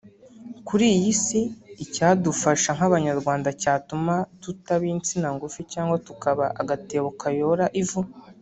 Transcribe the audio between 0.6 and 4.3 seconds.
Kuri iyi Si icyadufasha nk’Abanyarwanda cyatuma